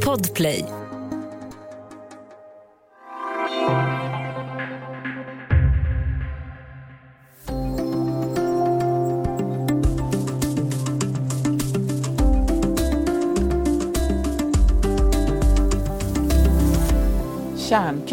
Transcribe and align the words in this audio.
Podplay. 0.00 0.75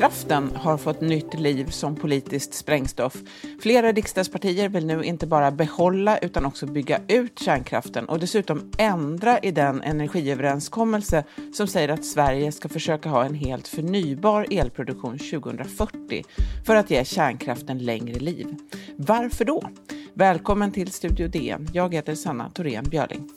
Kärnkraften 0.04 0.56
har 0.56 0.78
fått 0.78 1.02
nytt 1.02 1.34
liv 1.34 1.66
som 1.66 1.96
politiskt 1.96 2.54
sprängstoff. 2.54 3.18
Flera 3.62 3.92
riksdagspartier 3.92 4.70
vill 4.70 4.86
nu 4.86 5.04
inte 5.04 5.28
bara 5.28 5.52
behålla 5.52 6.18
utan 6.18 6.46
också 6.46 6.66
bygga 6.66 7.00
ut 7.08 7.40
kärnkraften 7.40 8.06
och 8.06 8.20
dessutom 8.20 8.72
ändra 8.78 9.40
i 9.40 9.52
den 9.52 9.82
energiöverenskommelse 9.82 11.24
som 11.54 11.68
säger 11.68 11.90
att 11.90 12.06
Sverige 12.06 12.52
ska 12.52 12.70
försöka 12.70 13.10
ha 13.10 13.26
en 13.26 13.34
helt 13.34 13.68
förnybar 13.68 14.48
elproduktion 14.52 15.18
2040 15.18 16.24
för 16.66 16.76
att 16.76 16.92
ge 16.92 17.06
kärnkraften 17.06 17.78
längre 17.78 18.20
liv. 18.20 18.56
Varför 18.98 19.46
då? 19.46 19.70
Välkommen 20.14 20.72
till 20.72 20.92
Studio 20.92 21.28
DN. 21.28 21.68
Jag 21.74 21.94
heter 21.94 22.16
Sanna 22.16 22.50
Thorén 22.50 22.84
Björling. 22.90 23.30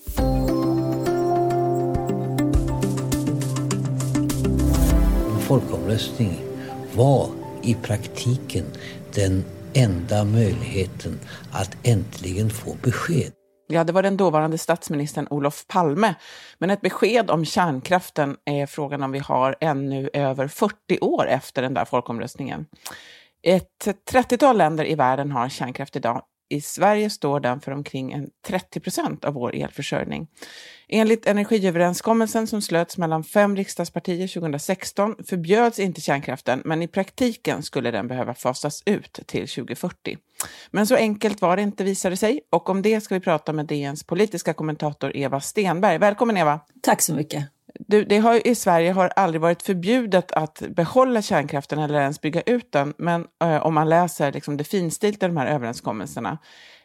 folkomröstning 5.46 6.45
var 6.96 7.28
i 7.62 7.74
praktiken 7.74 8.64
den 9.14 9.44
enda 9.74 10.24
möjligheten 10.24 11.20
att 11.52 11.76
äntligen 11.82 12.50
få 12.50 12.76
besked. 12.82 13.32
Ja, 13.68 13.84
det 13.84 13.92
var 13.92 14.02
den 14.02 14.16
dåvarande 14.16 14.58
statsministern 14.58 15.26
Olof 15.30 15.66
Palme. 15.66 16.14
Men 16.58 16.70
ett 16.70 16.80
besked 16.80 17.30
om 17.30 17.44
kärnkraften 17.44 18.36
är 18.44 18.66
frågan 18.66 19.02
om 19.02 19.12
vi 19.12 19.18
har 19.18 19.56
ännu 19.60 20.10
över 20.12 20.48
40 20.48 20.98
år 21.00 21.28
efter 21.28 21.62
den 21.62 21.74
där 21.74 21.84
folkomröstningen. 21.84 22.66
Ett 23.42 23.86
30-tal 24.12 24.58
länder 24.58 24.84
i 24.84 24.94
världen 24.94 25.32
har 25.32 25.48
kärnkraft 25.48 25.96
idag 25.96 26.22
i 26.48 26.60
Sverige 26.60 27.10
står 27.10 27.40
den 27.40 27.60
för 27.60 27.72
omkring 27.72 28.12
en 28.12 28.30
30 28.46 28.80
procent 28.80 29.24
av 29.24 29.34
vår 29.34 29.54
elförsörjning. 29.54 30.28
Enligt 30.88 31.26
energiöverenskommelsen 31.26 32.46
som 32.46 32.62
slöts 32.62 32.98
mellan 32.98 33.24
fem 33.24 33.56
riksdagspartier 33.56 34.28
2016 34.28 35.14
förbjöds 35.26 35.78
inte 35.78 36.00
kärnkraften, 36.00 36.62
men 36.64 36.82
i 36.82 36.88
praktiken 36.88 37.62
skulle 37.62 37.90
den 37.90 38.08
behöva 38.08 38.34
fasas 38.34 38.82
ut 38.86 39.20
till 39.26 39.48
2040. 39.48 40.18
Men 40.70 40.86
så 40.86 40.94
enkelt 40.96 41.40
var 41.40 41.56
det 41.56 41.62
inte 41.62 41.84
visade 41.84 42.16
sig 42.16 42.40
och 42.50 42.70
om 42.70 42.82
det 42.82 43.00
ska 43.00 43.14
vi 43.14 43.20
prata 43.20 43.52
med 43.52 43.66
DNs 43.66 44.04
politiska 44.04 44.52
kommentator 44.52 45.16
Eva 45.16 45.40
Stenberg. 45.40 45.98
Välkommen 45.98 46.36
Eva! 46.36 46.60
Tack 46.82 47.02
så 47.02 47.14
mycket! 47.14 47.55
Du, 47.78 48.04
det 48.04 48.18
har, 48.18 48.46
I 48.46 48.54
Sverige 48.54 48.92
har 48.92 49.12
aldrig 49.16 49.40
varit 49.40 49.62
förbjudet 49.62 50.32
att 50.32 50.62
behålla 50.68 51.22
kärnkraften 51.22 51.78
eller 51.78 52.00
ens 52.00 52.20
bygga 52.20 52.42
ut 52.42 52.72
den, 52.72 52.94
men 52.98 53.26
eh, 53.44 53.66
om 53.66 53.74
man 53.74 53.88
läser 53.88 54.32
liksom, 54.32 54.56
det 54.56 54.64
finstilta 54.64 55.26
i 55.26 55.28
de 55.28 55.36
här 55.36 55.46
överenskommelserna. 55.46 56.38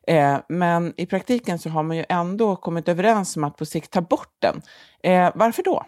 Eh, 0.08 0.38
men 0.50 0.94
i 0.98 1.06
praktiken 1.06 1.60
så 1.60 1.70
har 1.70 1.84
man 1.84 1.98
ju 1.98 2.06
ändå 2.10 2.56
kommit 2.56 2.90
överens 2.90 3.38
om 3.38 3.44
att 3.44 3.58
på 3.58 3.66
sikt 3.66 3.92
ta 3.92 4.02
bort 4.02 4.36
den. 4.40 4.62
Eh, 5.04 5.32
varför 5.36 5.64
då? 5.64 5.86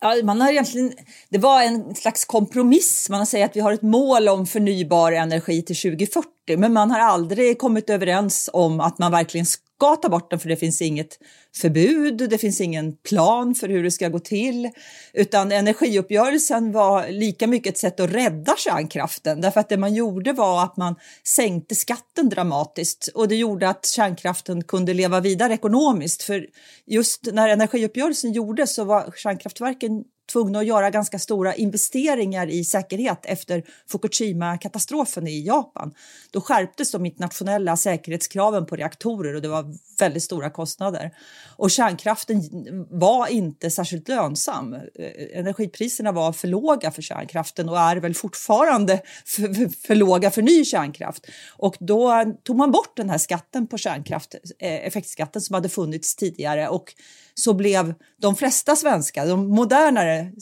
Ja, 0.00 0.14
man 0.24 0.40
har 0.40 0.50
egentligen, 0.50 0.92
det 1.28 1.38
var 1.38 1.62
en 1.62 1.94
slags 1.94 2.24
kompromiss. 2.24 3.10
Man 3.10 3.26
säger 3.26 3.44
att 3.44 3.56
vi 3.56 3.60
har 3.60 3.72
ett 3.72 3.82
mål 3.82 4.28
om 4.28 4.46
förnybar 4.46 5.12
energi 5.12 5.62
till 5.62 5.76
2040 5.76 6.28
men 6.58 6.72
man 6.72 6.90
har 6.90 7.00
aldrig 7.00 7.58
kommit 7.58 7.90
överens 7.90 8.50
om 8.52 8.80
att 8.80 8.98
man 8.98 9.12
verkligen 9.12 9.46
ska 9.84 9.96
ta 9.96 10.08
bort 10.08 10.30
den 10.30 10.38
för 10.38 10.48
det 10.48 10.56
finns 10.56 10.82
inget 10.82 11.18
förbud, 11.56 12.30
det 12.30 12.38
finns 12.38 12.60
ingen 12.60 12.96
plan 12.96 13.54
för 13.54 13.68
hur 13.68 13.82
det 13.82 13.90
ska 13.90 14.08
gå 14.08 14.18
till. 14.18 14.70
Utan 15.12 15.52
energiuppgörelsen 15.52 16.72
var 16.72 17.08
lika 17.08 17.46
mycket 17.46 17.72
ett 17.72 17.78
sätt 17.78 18.00
att 18.00 18.10
rädda 18.10 18.54
kärnkraften 18.58 19.40
därför 19.40 19.60
att 19.60 19.68
det 19.68 19.76
man 19.76 19.94
gjorde 19.94 20.32
var 20.32 20.62
att 20.62 20.76
man 20.76 20.94
sänkte 21.26 21.74
skatten 21.74 22.28
dramatiskt 22.28 23.08
och 23.14 23.28
det 23.28 23.36
gjorde 23.36 23.68
att 23.68 23.86
kärnkraften 23.86 24.64
kunde 24.64 24.94
leva 24.94 25.20
vidare 25.20 25.54
ekonomiskt. 25.54 26.22
För 26.22 26.46
just 26.86 27.28
när 27.32 27.48
energiuppgörelsen 27.48 28.32
gjordes 28.32 28.74
så 28.74 28.84
var 28.84 29.12
kärnkraftverken 29.16 30.04
tvungna 30.32 30.58
att 30.58 30.66
göra 30.66 30.90
ganska 30.90 31.18
stora 31.18 31.54
investeringar 31.54 32.50
i 32.50 32.64
säkerhet 32.64 33.26
efter 33.26 33.62
Fukushima-katastrofen 33.86 35.26
i 35.26 35.46
Japan. 35.46 35.94
Då 36.30 36.40
skärptes 36.40 36.92
de 36.92 37.06
internationella 37.06 37.76
säkerhetskraven 37.76 38.66
på 38.66 38.76
reaktorer 38.76 39.34
och 39.34 39.42
det 39.42 39.48
var 39.48 39.74
väldigt 39.98 40.22
stora 40.22 40.50
kostnader. 40.50 41.10
Och 41.56 41.70
kärnkraften 41.70 42.42
var 42.90 43.26
inte 43.26 43.70
särskilt 43.70 44.08
lönsam. 44.08 44.74
Eh, 44.74 45.38
energipriserna 45.38 46.12
var 46.12 46.32
för 46.32 46.48
låga 46.48 46.90
för 46.90 47.02
kärnkraften 47.02 47.68
och 47.68 47.78
är 47.78 47.96
väl 47.96 48.14
fortfarande 48.14 49.02
för, 49.24 49.54
för, 49.54 49.86
för 49.86 49.94
låga 49.94 50.30
för 50.30 50.42
ny 50.42 50.64
kärnkraft. 50.64 51.26
Och 51.56 51.76
då 51.80 52.24
tog 52.42 52.56
man 52.56 52.70
bort 52.70 52.96
den 52.96 53.10
här 53.10 53.18
skatten 53.18 53.66
på 53.66 53.78
kärnkraft, 53.78 54.34
eh, 54.58 54.86
effektskatten 54.86 55.42
som 55.42 55.54
hade 55.54 55.68
funnits 55.68 56.16
tidigare 56.16 56.68
och 56.68 56.94
så 57.34 57.54
blev 57.54 57.94
de 58.16 58.36
flesta 58.36 58.76
svenska, 58.76 59.24
de 59.24 59.48
modernare 59.48 60.32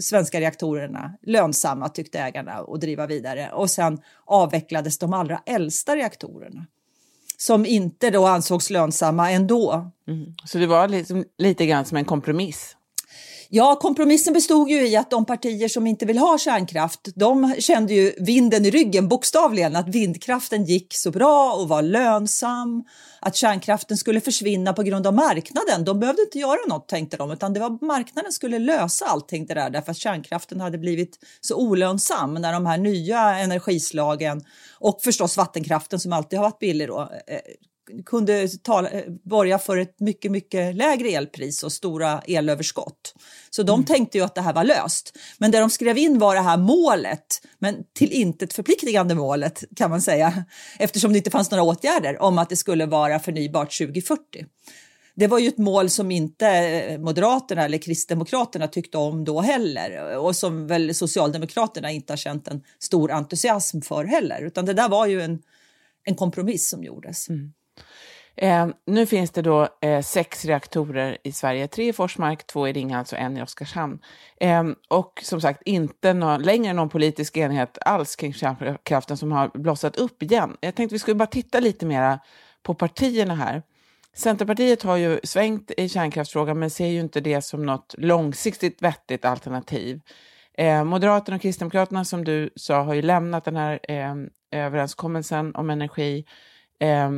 svenska 0.00 0.40
reaktorerna 0.40 1.16
lönsamma 1.22 1.88
tyckte 1.88 2.18
ägarna 2.18 2.52
att 2.52 2.80
driva 2.80 3.06
vidare 3.06 3.50
och 3.52 3.70
sen 3.70 4.00
avvecklades 4.24 4.98
de 4.98 5.12
allra 5.12 5.42
äldsta 5.46 5.96
reaktorerna 5.96 6.66
som 7.36 7.66
inte 7.66 8.10
då 8.10 8.26
ansågs 8.26 8.70
lönsamma 8.70 9.30
ändå. 9.30 9.90
Mm. 10.08 10.34
Så 10.44 10.58
det 10.58 10.66
var 10.66 10.88
liksom 10.88 11.24
lite 11.38 11.66
grann 11.66 11.84
som 11.84 11.96
en 11.96 12.04
kompromiss? 12.04 12.76
Ja, 13.52 13.76
kompromissen 13.80 14.32
bestod 14.32 14.70
ju 14.70 14.88
i 14.88 14.96
att 14.96 15.10
de 15.10 15.26
partier 15.26 15.68
som 15.68 15.86
inte 15.86 16.06
vill 16.06 16.18
ha 16.18 16.38
kärnkraft, 16.38 17.00
de 17.14 17.54
kände 17.58 17.94
ju 17.94 18.14
vinden 18.18 18.64
i 18.66 18.70
ryggen 18.70 19.08
bokstavligen, 19.08 19.76
att 19.76 19.88
vindkraften 19.88 20.64
gick 20.64 20.94
så 20.94 21.10
bra 21.10 21.52
och 21.52 21.68
var 21.68 21.82
lönsam, 21.82 22.84
att 23.20 23.36
kärnkraften 23.36 23.96
skulle 23.96 24.20
försvinna 24.20 24.72
på 24.72 24.82
grund 24.82 25.06
av 25.06 25.14
marknaden. 25.14 25.84
De 25.84 26.00
behövde 26.00 26.22
inte 26.22 26.38
göra 26.38 26.58
något 26.68 26.88
tänkte 26.88 27.16
de, 27.16 27.30
utan 27.30 27.52
det 27.52 27.60
var 27.60 27.86
marknaden 27.86 28.32
skulle 28.32 28.58
lösa 28.58 29.06
allting 29.06 29.46
det 29.46 29.54
där 29.54 29.70
därför 29.70 29.90
att 29.90 29.98
kärnkraften 29.98 30.60
hade 30.60 30.78
blivit 30.78 31.18
så 31.40 31.56
olönsam 31.56 32.34
när 32.34 32.52
de 32.52 32.66
här 32.66 32.78
nya 32.78 33.38
energislagen 33.38 34.44
och 34.78 35.00
förstås 35.02 35.36
vattenkraften 35.36 36.00
som 36.00 36.12
alltid 36.12 36.38
har 36.38 36.46
varit 36.46 36.58
billig 36.58 36.88
då, 36.88 37.00
eh, 37.26 37.38
kunde 38.06 38.48
tala, 38.48 38.90
borga 39.24 39.58
för 39.58 39.76
ett 39.76 40.00
mycket, 40.00 40.30
mycket 40.30 40.76
lägre 40.76 41.08
elpris 41.08 41.62
och 41.62 41.72
stora 41.72 42.20
elöverskott. 42.20 43.14
Så 43.50 43.62
de 43.62 43.74
mm. 43.74 43.86
tänkte 43.86 44.18
ju 44.18 44.24
att 44.24 44.34
det 44.34 44.40
här 44.40 44.52
var 44.52 44.64
löst. 44.64 45.16
Men 45.38 45.50
det 45.50 45.58
de 45.58 45.70
skrev 45.70 45.98
in 45.98 46.18
var 46.18 46.34
det 46.34 46.40
här 46.40 46.56
målet, 46.56 47.42
men 47.58 47.76
till 47.94 48.12
intet 48.12 48.52
förpliktigande 48.52 49.14
målet 49.14 49.64
kan 49.76 49.90
man 49.90 50.02
säga, 50.02 50.44
eftersom 50.78 51.12
det 51.12 51.18
inte 51.18 51.30
fanns 51.30 51.50
några 51.50 51.64
åtgärder 51.64 52.22
om 52.22 52.38
att 52.38 52.48
det 52.48 52.56
skulle 52.56 52.86
vara 52.86 53.18
förnybart 53.18 53.78
2040. 53.78 54.44
Det 55.14 55.26
var 55.26 55.38
ju 55.38 55.48
ett 55.48 55.58
mål 55.58 55.90
som 55.90 56.10
inte 56.10 56.98
Moderaterna 57.00 57.64
eller 57.64 57.78
Kristdemokraterna 57.78 58.68
tyckte 58.68 58.98
om 58.98 59.24
då 59.24 59.40
heller 59.40 60.16
och 60.16 60.36
som 60.36 60.66
väl 60.66 60.94
Socialdemokraterna 60.94 61.90
inte 61.90 62.12
har 62.12 62.16
känt 62.16 62.48
en 62.48 62.62
stor 62.78 63.10
entusiasm 63.10 63.80
för 63.80 64.04
heller, 64.04 64.42
utan 64.42 64.66
det 64.66 64.72
där 64.72 64.88
var 64.88 65.06
ju 65.06 65.22
en, 65.22 65.42
en 66.04 66.14
kompromiss 66.14 66.68
som 66.68 66.84
gjordes. 66.84 67.28
Mm. 67.28 67.52
Eh, 68.36 68.68
nu 68.86 69.06
finns 69.06 69.30
det 69.30 69.42
då 69.42 69.68
eh, 69.80 70.02
sex 70.02 70.44
reaktorer 70.44 71.18
i 71.24 71.32
Sverige, 71.32 71.68
tre 71.68 71.88
i 71.88 71.92
Forsmark, 71.92 72.46
två 72.46 72.68
i 72.68 72.72
Ringhals 72.72 73.12
och 73.12 73.18
en 73.18 73.36
i 73.36 73.42
Oskarshamn. 73.42 73.98
Eh, 74.40 74.64
och 74.88 75.20
som 75.22 75.40
sagt, 75.40 75.62
inte 75.64 76.12
nå 76.12 76.38
längre 76.38 76.72
någon 76.72 76.88
politisk 76.88 77.36
enighet 77.36 77.78
alls 77.80 78.16
kring 78.16 78.32
kärnkraften 78.32 79.16
som 79.16 79.32
har 79.32 79.50
blossat 79.54 79.96
upp 79.96 80.22
igen. 80.22 80.56
Jag 80.60 80.74
tänkte 80.74 80.94
vi 80.94 80.98
skulle 80.98 81.14
bara 81.14 81.26
titta 81.26 81.60
lite 81.60 81.86
mera 81.86 82.20
på 82.62 82.74
partierna 82.74 83.34
här. 83.34 83.62
Centerpartiet 84.14 84.82
har 84.82 84.96
ju 84.96 85.20
svängt 85.24 85.70
i 85.76 85.88
kärnkraftsfrågan 85.88 86.58
men 86.58 86.70
ser 86.70 86.86
ju 86.86 87.00
inte 87.00 87.20
det 87.20 87.42
som 87.42 87.66
något 87.66 87.94
långsiktigt 87.98 88.82
vettigt 88.82 89.24
alternativ. 89.24 90.00
Eh, 90.58 90.84
Moderaterna 90.84 91.36
och 91.36 91.42
Kristdemokraterna 91.42 92.04
som 92.04 92.24
du 92.24 92.50
sa 92.56 92.82
har 92.82 92.94
ju 92.94 93.02
lämnat 93.02 93.44
den 93.44 93.56
här 93.56 93.80
eh, 93.88 94.14
överenskommelsen 94.50 95.54
om 95.54 95.70
energi. 95.70 96.24
Eh, 96.78 97.10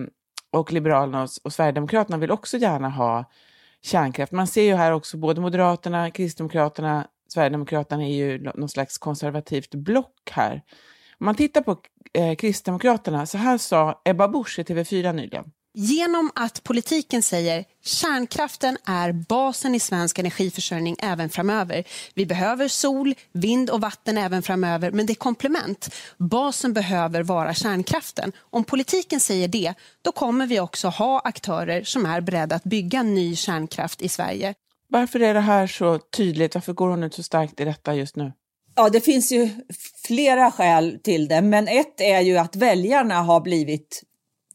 och 0.52 0.72
Liberalerna 0.72 1.22
och, 1.22 1.28
och 1.42 1.52
Sverigedemokraterna 1.52 2.16
vill 2.18 2.30
också 2.30 2.56
gärna 2.56 2.88
ha 2.88 3.24
kärnkraft. 3.82 4.32
Man 4.32 4.46
ser 4.46 4.62
ju 4.62 4.74
här 4.74 4.92
också 4.92 5.16
både 5.16 5.40
Moderaterna, 5.40 6.10
Kristdemokraterna, 6.10 7.06
Sverigedemokraterna 7.28 8.04
är 8.04 8.14
ju 8.14 8.42
någon 8.42 8.68
slags 8.68 8.98
konservativt 8.98 9.74
block 9.74 10.30
här. 10.30 10.62
Om 11.18 11.24
man 11.24 11.34
tittar 11.34 11.60
på 11.60 11.76
eh, 12.12 12.34
Kristdemokraterna, 12.34 13.26
så 13.26 13.38
här 13.38 13.58
sa 13.58 14.02
Ebba 14.04 14.28
Busch 14.28 14.58
i 14.58 14.62
TV4 14.62 15.12
nyligen. 15.12 15.52
Genom 15.74 16.30
att 16.34 16.62
politiken 16.62 17.22
säger 17.22 17.64
kärnkraften 17.84 18.78
är 18.84 19.12
basen 19.12 19.74
i 19.74 19.80
svensk 19.80 20.18
energiförsörjning 20.18 20.96
även 20.98 21.30
framöver. 21.30 21.84
Vi 22.14 22.26
behöver 22.26 22.68
sol, 22.68 23.14
vind 23.32 23.70
och 23.70 23.80
vatten 23.80 24.18
även 24.18 24.42
framöver, 24.42 24.90
men 24.90 25.06
det 25.06 25.12
är 25.12 25.14
komplement. 25.14 25.94
Basen 26.18 26.72
behöver 26.72 27.22
vara 27.22 27.54
kärnkraften. 27.54 28.32
Om 28.38 28.64
politiken 28.64 29.20
säger 29.20 29.48
det, 29.48 29.74
då 30.02 30.12
kommer 30.12 30.46
vi 30.46 30.60
också 30.60 30.88
ha 30.88 31.20
aktörer 31.20 31.84
som 31.84 32.06
är 32.06 32.20
beredda 32.20 32.56
att 32.56 32.64
bygga 32.64 33.02
ny 33.02 33.36
kärnkraft 33.36 34.02
i 34.02 34.08
Sverige. 34.08 34.54
Varför 34.88 35.20
är 35.20 35.34
det 35.34 35.40
här 35.40 35.66
så 35.66 35.98
tydligt? 35.98 36.54
Varför 36.54 36.72
går 36.72 36.88
hon 36.88 37.02
ut 37.02 37.14
så 37.14 37.22
starkt 37.22 37.60
i 37.60 37.64
detta 37.64 37.94
just 37.94 38.16
nu? 38.16 38.32
Ja, 38.74 38.88
det 38.88 39.00
finns 39.00 39.32
ju 39.32 39.50
flera 40.06 40.50
skäl 40.50 40.98
till 41.02 41.28
det, 41.28 41.42
men 41.42 41.68
ett 41.68 42.00
är 42.00 42.20
ju 42.20 42.38
att 42.38 42.56
väljarna 42.56 43.14
har 43.14 43.40
blivit 43.40 44.02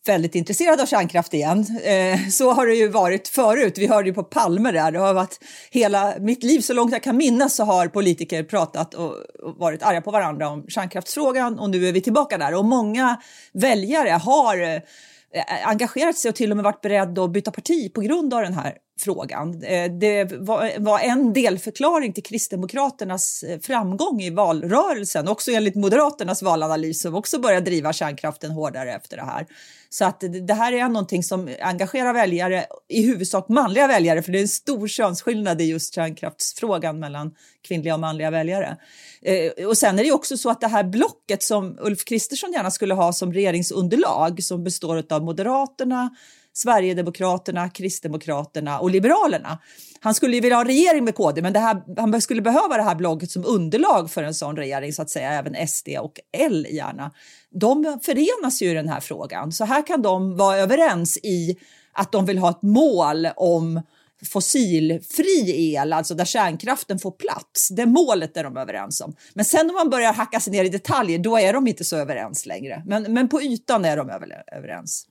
väldigt 0.07 0.35
intresserad 0.35 0.81
av 0.81 0.85
kärnkraft 0.85 1.33
igen. 1.33 1.65
Eh, 1.83 2.27
så 2.29 2.51
har 2.51 2.67
det 2.67 2.75
ju 2.75 2.87
varit 2.87 3.27
förut. 3.27 3.77
Vi 3.77 3.87
hörde 3.87 4.09
ju 4.09 4.13
på 4.13 4.23
Palme 4.23 4.71
där. 4.71 4.91
Det 4.91 4.99
har 4.99 5.13
varit 5.13 5.39
hela 5.71 6.13
mitt 6.19 6.43
liv, 6.43 6.59
så 6.59 6.73
långt 6.73 6.91
jag 6.91 7.03
kan 7.03 7.17
minnas, 7.17 7.55
så 7.55 7.63
har 7.63 7.87
politiker 7.87 8.43
pratat 8.43 8.93
och 8.93 9.13
varit 9.57 9.83
arga 9.83 10.01
på 10.01 10.11
varandra 10.11 10.49
om 10.49 10.65
kärnkraftsfrågan 10.67 11.59
och 11.59 11.69
nu 11.69 11.87
är 11.87 11.91
vi 11.91 12.01
tillbaka 12.01 12.37
där. 12.37 12.53
Och 12.53 12.65
många 12.65 13.21
väljare 13.53 14.09
har 14.09 14.57
eh, 14.57 15.67
engagerat 15.67 16.17
sig 16.17 16.29
och 16.29 16.35
till 16.35 16.51
och 16.51 16.57
med 16.57 16.63
varit 16.63 16.81
beredda 16.81 17.23
att 17.23 17.31
byta 17.31 17.51
parti 17.51 17.93
på 17.93 18.01
grund 18.01 18.33
av 18.33 18.41
den 18.41 18.53
här 18.53 18.77
frågan. 18.97 19.63
Eh, 19.63 19.91
det 19.91 20.31
var 20.77 20.99
en 20.99 21.33
delförklaring 21.33 22.13
till 22.13 22.23
Kristdemokraternas 22.23 23.43
eh, 23.43 23.59
framgång 23.59 24.21
i 24.21 24.29
valrörelsen, 24.29 25.27
också 25.27 25.51
enligt 25.51 25.75
Moderaternas 25.75 26.41
valanalys 26.41 27.01
som 27.01 27.15
också 27.15 27.39
börjar 27.39 27.61
driva 27.61 27.93
kärnkraften 27.93 28.51
hårdare 28.51 28.93
efter 28.93 29.17
det 29.17 29.23
här. 29.23 29.47
Så 29.89 30.05
att 30.05 30.23
det 30.47 30.53
här 30.53 30.73
är 30.73 30.87
någonting 30.87 31.23
som 31.23 31.49
engagerar 31.61 32.13
väljare, 32.13 32.65
i 32.87 33.01
huvudsak 33.07 33.49
manliga 33.49 33.87
väljare, 33.87 34.21
för 34.21 34.31
det 34.31 34.39
är 34.39 34.41
en 34.41 34.47
stor 34.47 34.87
könsskillnad 34.87 35.61
i 35.61 35.63
just 35.63 35.95
kärnkraftsfrågan 35.95 36.99
mellan 36.99 37.35
kvinnliga 37.67 37.93
och 37.93 37.99
manliga 37.99 38.31
väljare. 38.31 38.77
Eh, 39.21 39.67
och 39.67 39.77
sen 39.77 39.99
är 39.99 40.03
det 40.03 40.11
också 40.11 40.37
så 40.37 40.49
att 40.49 40.61
det 40.61 40.67
här 40.67 40.83
blocket 40.83 41.43
som 41.43 41.77
Ulf 41.81 42.05
Kristersson 42.05 42.51
gärna 42.51 42.71
skulle 42.71 42.93
ha 42.93 43.13
som 43.13 43.33
regeringsunderlag, 43.33 44.43
som 44.43 44.63
består 44.63 45.03
av 45.09 45.23
Moderaterna, 45.23 46.09
Sverigedemokraterna, 46.57 47.69
Kristdemokraterna 47.69 48.79
och 48.79 48.91
Liberalerna. 48.91 49.59
Han 49.99 50.13
skulle 50.13 50.35
ju 50.35 50.41
vilja 50.41 50.57
ha 50.57 50.63
regering 50.63 51.03
med 51.03 51.15
KD, 51.15 51.41
men 51.41 51.55
här, 51.55 51.81
han 51.97 52.21
skulle 52.21 52.41
behöva 52.41 52.77
det 52.77 52.83
här 52.83 52.95
blogget 52.95 53.31
som 53.31 53.45
underlag 53.45 54.11
för 54.11 54.23
en 54.23 54.33
sån 54.33 54.55
regering, 54.55 54.93
så 54.93 55.01
att 55.01 55.09
säga, 55.09 55.31
även 55.31 55.67
SD 55.67 55.89
och 55.99 56.19
L 56.37 56.67
gärna. 56.69 57.11
De 57.51 57.99
förenas 58.03 58.61
ju 58.61 58.71
i 58.71 58.73
den 58.73 58.89
här 58.89 58.99
frågan, 58.99 59.51
så 59.51 59.65
här 59.65 59.87
kan 59.87 60.01
de 60.01 60.37
vara 60.37 60.57
överens 60.57 61.17
i 61.17 61.57
att 61.93 62.11
de 62.11 62.25
vill 62.25 62.37
ha 62.37 62.49
ett 62.49 62.61
mål 62.61 63.27
om 63.35 63.81
fossilfri 64.25 65.73
el, 65.75 65.93
alltså 65.93 66.15
där 66.15 66.25
kärnkraften 66.25 66.99
får 66.99 67.11
plats. 67.11 67.69
Det 67.69 67.85
målet 67.85 68.37
är 68.37 68.43
de 68.43 68.57
överens 68.57 69.01
om. 69.01 69.15
Men 69.33 69.45
sen 69.45 69.69
om 69.69 69.75
man 69.75 69.89
börjar 69.89 70.13
hacka 70.13 70.39
sig 70.39 70.53
ner 70.53 70.65
i 70.65 70.69
detaljer, 70.69 71.19
då 71.19 71.37
är 71.37 71.53
de 71.53 71.67
inte 71.67 71.83
så 71.83 71.97
överens 71.97 72.45
längre. 72.45 72.83
Men, 72.85 73.13
men 73.13 73.29
på 73.29 73.41
ytan 73.41 73.85
är 73.85 73.97
de 73.97 74.09
överens. 74.51 75.05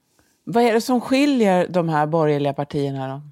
Vad 0.48 0.64
är 0.64 0.72
det 0.72 0.81
som 0.81 1.00
skiljer 1.00 1.69
de 1.69 1.88
här 1.88 2.06
borgerliga 2.06 2.52
partierna 2.52 3.08
då? 3.08 3.22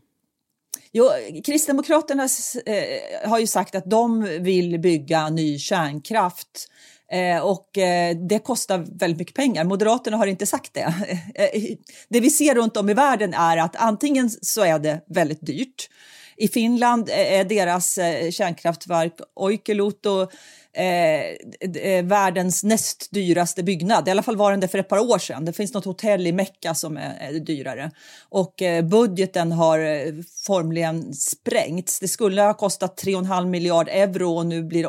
Jo, 0.93 1.11
Kristdemokraterna 1.45 2.29
eh, 2.67 3.29
har 3.29 3.39
ju 3.39 3.47
sagt 3.47 3.75
att 3.75 3.91
de 3.91 4.23
vill 4.41 4.79
bygga 4.79 5.31
ny 5.31 5.59
kärnkraft 5.59 6.69
eh, 7.13 7.39
och 7.39 7.79
eh, 7.79 8.17
det 8.17 8.39
kostar 8.39 8.79
väldigt 8.79 9.19
mycket 9.19 9.35
pengar. 9.35 9.65
Moderaterna 9.65 10.17
har 10.17 10.27
inte 10.27 10.47
sagt 10.47 10.75
det. 10.75 10.95
Eh, 11.35 11.77
det 12.09 12.21
vi 12.21 12.31
ser 12.31 12.55
runt 12.55 12.77
om 12.77 12.91
i 12.91 12.95
världen 12.95 13.35
är 13.35 13.57
att 13.57 13.77
antingen 13.77 14.31
så 14.31 14.63
är 14.63 14.79
det 14.79 15.01
väldigt 15.07 15.47
dyrt. 15.47 15.89
I 16.37 16.49
Finland 16.49 17.09
eh, 17.09 17.33
är 17.33 17.45
deras 17.45 17.99
eh, 17.99 18.31
kärnkraftverk 18.31 19.13
Oikeluoto 19.35 20.27
eh, 20.77 21.21
eh, 21.83 22.05
världens 22.05 22.65
näst 22.65 23.09
dyraste 23.11 23.63
byggnad. 23.63 24.09
I 24.09 24.11
alla 24.11 24.23
fall 24.23 24.37
var 24.37 24.51
den 24.51 24.61
det 24.61 24.69
för 24.69 24.79
ett 24.79 24.89
par 24.89 25.11
år 25.11 25.19
sedan. 25.19 25.45
Det 25.45 25.53
finns 25.53 25.75
något 25.75 25.85
hotell 25.85 26.27
i 26.27 26.33
Mecka 26.33 26.75
som 26.75 26.97
är, 26.97 27.17
är 27.21 27.33
dyrare. 27.33 27.91
Och 28.29 28.63
eh, 28.63 28.85
budgeten 28.85 29.53
har 29.53 29.79
formligen 30.47 31.15
sprängts. 31.15 32.01
Det 32.01 32.09
skulle 32.09 32.43
ha 32.43 32.55
kostat 32.55 33.03
3,5 33.05 33.47
miljard 33.47 33.89
euro 33.89 34.37
och 34.37 34.47
nu 34.47 34.63
blir 34.63 34.83
det 34.83 34.89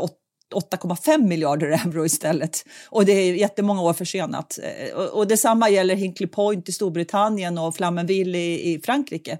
8,5 0.53 1.27
miljarder 1.27 1.67
euro 1.67 2.05
istället. 2.05 2.65
Och 2.89 3.05
det 3.05 3.11
är 3.11 3.33
jättemånga 3.33 3.81
år 3.81 3.93
försenat. 3.93 4.59
Eh, 4.63 4.95
och, 4.95 5.17
och 5.17 5.27
detsamma 5.27 5.69
gäller 5.69 5.95
Hinkley 5.95 6.29
Point 6.29 6.69
i 6.69 6.71
Storbritannien 6.71 7.57
och 7.57 7.75
Flamanville 7.75 8.37
i, 8.37 8.73
i 8.73 8.81
Frankrike. 8.81 9.37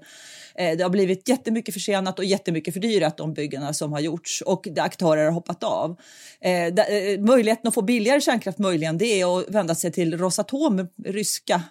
Eh, 0.54 0.76
det 0.76 0.82
har 0.82 0.90
blivit 0.90 1.28
jättemycket 1.28 1.74
försenat 1.74 2.18
och 2.18 2.24
jättemycket 2.24 2.74
fördyrat 2.74 3.16
de 3.16 3.34
byggena 3.34 3.72
som 3.72 3.92
har 3.92 4.00
gjorts 4.00 4.40
och 4.40 4.68
aktörer 4.78 5.24
har 5.24 5.32
hoppat 5.32 5.64
av. 5.64 5.96
Eh, 6.40 7.20
möjligheten 7.20 7.68
att 7.68 7.74
få 7.74 7.82
billigare 7.82 8.20
kärnkraft 8.20 8.58
möjligen 8.58 8.98
det 8.98 9.20
är 9.20 9.38
att 9.38 9.48
vända 9.48 9.74
sig 9.74 9.92
till 9.92 10.18
Rosatom, 10.18 10.88
ryska 11.04 11.62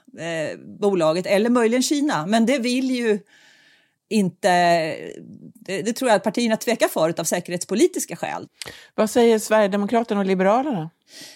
bolaget, 0.79 1.25
eller 1.25 1.49
möjligen 1.49 1.83
Kina. 1.83 2.25
Men 2.25 2.45
det 2.45 2.59
vill 2.59 2.91
ju 2.91 3.19
inte... 4.09 4.49
Det, 5.53 5.81
det, 5.81 5.93
tror 5.93 6.09
jag 6.09 6.15
att 6.15 6.23
partierna 6.23 6.57
tvekar 6.57 6.87
för 6.87 7.19
av 7.19 7.23
säkerhetspolitiska 7.23 8.15
skäl. 8.15 8.47
Vad 8.95 9.09
säger 9.09 9.39
Sverigedemokraterna 9.39 10.19
och 10.19 10.25
Liberalerna? 10.25 10.89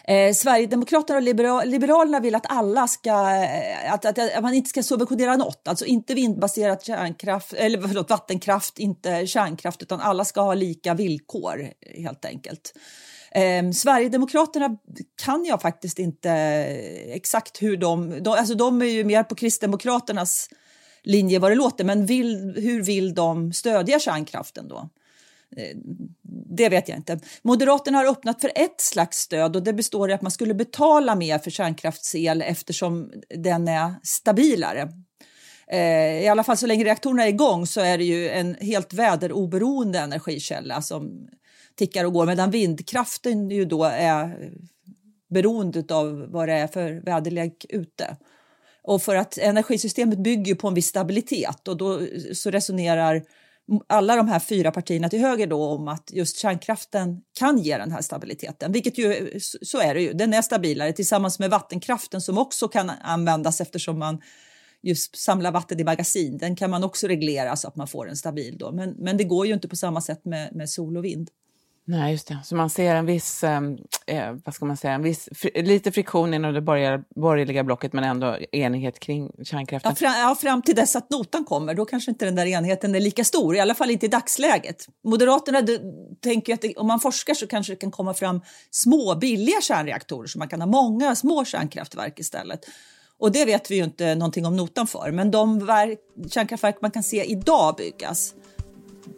Eh, 0.04 0.34
Sverigedemokraterna 0.34 1.18
och 1.18 1.24
liberal, 1.24 1.70
Liberalerna 1.70 2.20
vill 2.20 2.36
att 2.36 2.46
alla 2.50 2.88
ska... 2.88 3.10
Eh, 3.10 3.94
att, 3.94 4.06
att, 4.06 4.20
att, 4.36 4.44
man 4.44 4.54
inte 4.54 4.70
ska 4.70 4.84
subventionera 4.84 5.36
något, 5.36 5.68
alltså 5.68 5.86
inte 5.86 6.14
vindbaserad 6.14 6.84
kärnkraft, 6.84 7.54
eller 7.54 7.82
förlåt, 7.82 8.10
vattenkraft, 8.10 8.80
inte 8.80 9.28
kärnkraft, 9.28 9.82
utan 9.82 10.00
alla 10.00 10.26
ska 10.26 10.42
ha 10.42 10.54
lika 10.54 10.94
villkor 10.94 11.70
helt 11.98 12.26
enkelt. 12.26 12.74
Eh, 13.32 13.72
Sverigedemokraterna 13.72 14.78
kan 15.26 15.46
jag 15.46 15.62
faktiskt 15.62 16.00
inte 16.00 16.32
exakt 17.08 17.62
hur 17.62 17.78
de... 17.78 18.24
de 18.24 18.30
alltså 18.30 18.56
de 18.56 18.82
är 18.82 18.86
ju 18.86 19.04
mer 19.04 19.24
på 19.24 19.36
Kristdemokraternas 19.36 20.50
linje 21.04 21.40
vad 21.40 21.52
det 21.52 21.56
låter, 21.56 21.84
men 21.84 22.06
vill, 22.06 22.54
hur 22.58 22.84
vill 22.84 23.14
de 23.14 23.54
stödja 23.54 24.00
kärnkraften 24.00 24.68
då? 24.68 24.90
Eh, 25.58 25.78
det 26.50 26.70
vet 26.70 26.90
jag 26.90 26.98
inte. 26.98 27.20
Moderaterna 27.42 27.98
har 27.98 28.06
öppnat 28.06 28.42
för 28.42 28.52
ett 28.56 28.82
slags 28.82 29.18
stöd 29.18 29.56
och 29.56 29.64
det 29.64 29.74
består 29.74 30.10
i 30.10 30.14
att 30.14 30.22
man 30.22 30.32
skulle 30.32 30.54
betala 30.54 31.16
mer 31.16 31.40
för 31.40 31.52
kärnkraftsel 31.52 32.42
eftersom 32.42 33.12
den 33.36 33.68
är 33.68 33.94
stabilare. 34.04 34.90
Eh, 35.68 36.24
I 36.24 36.28
alla 36.28 36.44
fall 36.44 36.58
så 36.58 36.68
länge 36.68 36.84
reaktorerna 36.84 37.24
är 37.24 37.30
igång 37.30 37.68
så 37.68 37.82
är 37.82 37.98
det 37.98 38.04
ju 38.04 38.30
en 38.30 38.56
helt 38.56 38.94
väderoberoende 38.94 40.00
energikälla 40.00 40.82
som 40.82 41.28
tickar 41.76 42.06
och 42.06 42.14
går 42.14 42.26
medan 42.26 42.52
vindkraften 42.52 43.50
ju 43.50 43.66
då 43.66 43.84
är 43.84 44.52
beroende 45.30 45.96
av 45.96 46.32
vad 46.32 46.48
det 46.48 46.54
är 46.54 46.68
för 46.68 46.92
väderlek 46.92 47.66
ute. 47.70 48.18
Och 48.90 49.02
för 49.02 49.16
att 49.16 49.38
energisystemet 49.38 50.20
bygger 50.20 50.56
på 50.56 50.68
en 50.68 50.74
viss 50.74 50.88
stabilitet 50.88 51.68
och 51.68 51.78
då 51.78 52.02
så 52.34 52.52
resonerar 52.52 53.24
alla 53.88 54.16
de 54.16 54.28
här 54.28 54.40
fyra 54.40 54.72
partierna 54.72 55.10
till 55.10 55.20
höger 55.20 55.48
då 55.48 55.64
om 55.64 55.88
att 55.88 56.12
just 56.14 56.38
kärnkraften 56.38 57.22
kan 57.40 57.58
ge 57.58 57.78
den 57.78 57.92
här 57.92 58.02
stabiliteten, 58.02 58.72
vilket 58.72 58.98
ju 58.98 59.40
så 59.40 59.80
är 59.80 59.94
det 59.94 60.02
ju. 60.02 60.14
Den 60.14 60.34
är 60.34 60.42
stabilare 60.42 60.94
tillsammans 60.94 61.40
med 61.40 61.50
vattenkraften 61.50 62.22
som 62.22 62.38
också 62.38 62.68
kan 62.68 62.90
användas 62.90 63.62
eftersom 63.62 64.00
man 64.00 64.22
just 64.82 65.18
samlar 65.18 65.52
vatten 65.52 65.80
i 65.80 65.84
magasin. 65.84 66.38
Den 66.38 66.56
kan 66.56 66.70
man 66.70 66.84
också 66.84 67.08
reglera 67.08 67.56
så 67.56 67.68
att 67.68 67.76
man 67.76 67.88
får 67.88 68.10
en 68.10 68.18
stabil 68.18 68.58
då. 68.58 68.72
Men, 68.72 68.96
men 68.98 69.18
det 69.18 69.24
går 69.24 69.48
ju 69.48 69.54
inte 69.54 69.68
på 69.68 69.76
samma 69.76 70.02
sätt 70.02 70.26
med, 70.26 70.56
med 70.56 70.70
sol 70.70 70.98
och 70.98 71.06
vind. 71.06 71.30
Nej, 71.92 72.12
just 72.12 72.28
det. 72.28 72.40
Så 72.44 72.56
man 72.56 72.70
ser 72.70 72.96
en 72.96 73.06
viss, 73.06 73.44
ehm, 73.44 73.78
eh, 74.06 74.36
vad 74.46 74.54
ska 74.54 74.66
man 74.66 74.78
säga, 74.78 74.94
en 74.94 75.02
viss, 75.02 75.30
lite 75.56 75.92
friktion 75.92 76.34
inom 76.34 76.54
det 76.54 76.62
borgerliga 76.62 77.64
blocket 77.64 77.94
men 77.94 78.04
ändå 78.04 78.38
enighet 78.52 79.00
kring 79.00 79.32
kärnkraften. 79.44 79.92
Ja 79.92 79.96
fram, 79.96 80.14
ja, 80.22 80.36
fram 80.36 80.62
till 80.62 80.76
dess 80.76 80.96
att 80.96 81.10
notan 81.10 81.46
kommer, 81.46 81.74
då 81.74 81.86
kanske 81.86 82.12
inte 82.12 82.26
den 82.26 82.36
där 82.36 82.46
enheten 82.46 82.96
är 82.96 83.00
lika 83.00 83.24
stor, 83.24 83.56
i 83.56 83.60
alla 83.60 83.76
fall 83.76 83.92
inte 83.92 84.06
i 84.06 84.10
dagsläget. 84.10 84.86
Moderaterna 85.04 85.62
tänker 86.22 86.54
att 86.54 86.62
det, 86.62 86.76
om 86.76 86.88
man 86.88 87.00
forskar 87.00 87.34
så 87.34 87.48
kanske 87.48 87.74
det 87.74 87.78
kan 87.78 87.92
komma 87.92 88.14
fram 88.14 88.42
små 88.72 89.16
billiga 89.16 89.62
kärnreaktorer 89.62 90.28
så 90.28 90.40
man 90.40 90.48
kan 90.48 90.62
ha 90.62 90.68
många 90.68 91.16
små 91.16 91.46
kärnkraftverk 91.46 92.20
istället. 92.20 92.66
Och 93.20 93.32
det 93.32 93.46
vet 93.46 93.72
vi 93.72 93.76
ju 93.76 93.84
inte 93.84 94.16
någonting 94.16 94.46
om 94.46 94.56
notan 94.56 94.88
för, 94.88 95.12
men 95.12 95.32
de 95.32 95.60
kärnkraftverk 96.32 96.82
man 96.82 96.92
kan 96.92 97.04
se 97.04 97.24
idag 97.24 97.76
byggas 97.78 98.34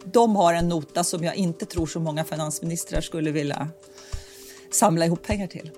de 0.04 0.36
har 0.36 0.54
en 0.54 0.68
nota 0.68 1.04
som 1.04 1.24
jag 1.24 1.34
inte 1.34 1.66
tror 1.66 1.86
så 1.86 2.00
många 2.00 2.24
finansministrar 2.24 3.00
skulle 3.00 3.30
vilja 3.30 3.68
samla 4.70 5.06
ihop 5.06 5.22
pengar 5.22 5.46
till. 5.46 5.70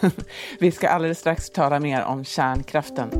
Vi 0.58 0.70
ska 0.70 0.88
alldeles 0.88 1.18
strax 1.18 1.50
tala 1.50 1.80
mer 1.80 2.02
om 2.02 2.24
kärnkraften. 2.24 3.10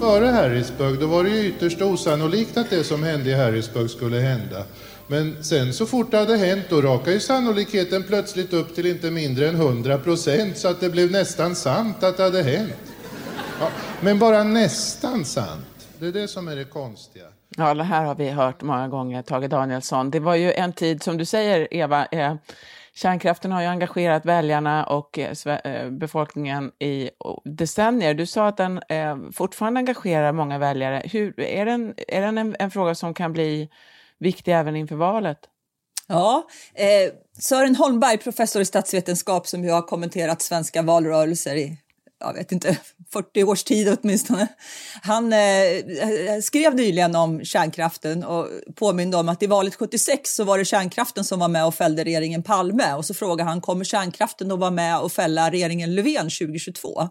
Före 0.00 0.26
Harrisburg 0.26 1.00
då 1.00 1.06
var 1.06 1.24
det 1.24 1.30
ju 1.30 1.48
ytterst 1.48 1.82
osannolikt 1.82 2.56
att 2.56 2.70
det 2.70 2.84
som 2.84 3.02
hände 3.02 3.30
i 3.30 3.34
Harrisburg 3.34 3.90
skulle 3.90 4.16
hända. 4.16 4.64
Men 5.06 5.44
sen 5.44 5.72
så 5.72 5.86
fort 5.86 6.10
det 6.10 6.16
hade 6.16 6.36
hänt 6.36 6.64
då 6.68 6.82
rakade 6.82 7.12
ju 7.12 7.20
sannolikheten 7.20 8.02
plötsligt 8.02 8.52
upp 8.52 8.74
till 8.74 8.86
inte 8.86 9.10
mindre 9.10 9.48
än 9.48 9.54
100 9.54 9.98
procent 9.98 10.58
så 10.58 10.68
att 10.68 10.80
det 10.80 10.90
blev 10.90 11.10
nästan 11.10 11.54
sant 11.54 12.02
att 12.02 12.16
det 12.16 12.22
hade 12.22 12.42
hänt. 12.42 12.91
Men 14.04 14.18
bara 14.18 14.44
nästan 14.44 15.24
sant. 15.24 15.88
Det 15.98 16.06
är 16.06 16.12
det 16.12 16.28
som 16.28 16.48
är 16.48 16.56
det 16.56 16.64
konstiga. 16.64 17.24
Ja, 17.56 17.74
det 17.74 17.84
här 17.84 18.04
har 18.04 18.14
vi 18.14 18.30
hört 18.30 18.62
många 18.62 18.88
gånger, 18.88 19.22
Tage 19.22 19.48
Danielsson. 19.48 20.10
Det 20.10 20.20
var 20.20 20.34
ju 20.34 20.52
en 20.52 20.72
tid, 20.72 21.02
som 21.02 21.16
du 21.16 21.24
säger, 21.24 21.74
Eva, 21.74 22.06
eh, 22.06 22.34
Kärnkraften 22.94 23.52
har 23.52 23.60
ju 23.60 23.66
engagerat 23.66 24.26
väljarna 24.26 24.84
och 24.84 25.18
eh, 25.18 25.90
befolkningen 25.90 26.72
i 26.78 27.10
decennier. 27.44 28.14
Du 28.14 28.26
sa 28.26 28.48
att 28.48 28.56
den 28.56 28.80
fortfarande 29.32 29.78
engagerar 29.78 30.32
många 30.32 30.58
väljare. 30.58 31.02
Hur, 31.04 31.40
är 31.40 31.66
den, 31.66 31.94
är 32.08 32.20
den 32.20 32.38
en, 32.38 32.56
en 32.58 32.70
fråga 32.70 32.94
som 32.94 33.14
kan 33.14 33.32
bli 33.32 33.68
viktig 34.18 34.54
även 34.54 34.76
inför 34.76 34.96
valet? 34.96 35.38
Ja, 36.06 36.48
eh, 36.74 37.12
Sören 37.38 37.76
Holmberg, 37.76 38.18
professor 38.18 38.62
i 38.62 38.64
statsvetenskap 38.64 39.46
som 39.46 39.64
ju 39.64 39.70
har 39.70 39.82
kommenterat 39.82 40.42
svenska 40.42 40.82
valrörelser 40.82 41.54
i 41.54 41.78
jag 42.24 42.34
vet 42.34 42.52
inte, 42.52 42.78
40 43.12 43.44
års 43.44 43.64
tid 43.64 43.98
åtminstone. 44.00 44.48
Han 45.02 45.32
eh, 45.32 46.40
skrev 46.42 46.74
nyligen 46.74 47.16
om 47.16 47.44
kärnkraften 47.44 48.24
och 48.24 48.48
påminde 48.74 49.16
om 49.16 49.28
att 49.28 49.42
i 49.42 49.46
valet 49.46 49.74
76 49.74 50.34
så 50.34 50.44
var 50.44 50.58
det 50.58 50.64
kärnkraften 50.64 51.24
som 51.24 51.40
var 51.40 51.48
med 51.48 51.66
och 51.66 51.74
fällde 51.74 52.04
regeringen 52.04 52.42
Palme 52.42 52.94
och 52.94 53.04
så 53.04 53.14
frågade 53.14 53.50
han 53.50 53.60
kommer 53.60 53.84
kärnkraften 53.84 54.52
att 54.52 54.58
vara 54.58 54.70
med 54.70 54.98
och 54.98 55.12
fälla 55.12 55.50
regeringen 55.50 55.94
Löfven 55.94 56.30
2022? 56.30 57.08